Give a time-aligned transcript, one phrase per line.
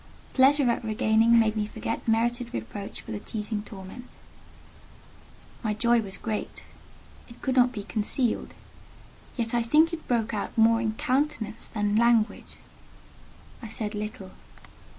[0.33, 4.07] Pleasure at regaining made me forget merited reproach for the teasing torment;
[5.61, 6.63] my joy was great;
[7.29, 8.55] it could not be concealed:
[9.37, 12.55] yet I think it broke out more in countenance than language.
[13.61, 14.31] I said little.